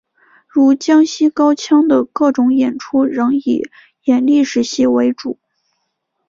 [0.47, 3.69] 如江西高腔的各种演出仍以
[4.05, 5.37] 演历史戏为主。